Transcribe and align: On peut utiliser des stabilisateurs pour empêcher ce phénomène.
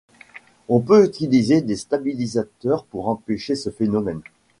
On 0.67 0.79
peut 0.79 1.05
utiliser 1.05 1.61
des 1.61 1.75
stabilisateurs 1.75 2.85
pour 2.85 3.07
empêcher 3.07 3.53
ce 3.53 3.69
phénomène. 3.69 4.21